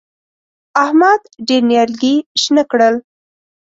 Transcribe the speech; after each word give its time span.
احمد 0.83 1.21
ډېر 1.47 1.61
نيالګي 1.69 2.15
شنه 2.41 2.63
کړل. 2.71 2.95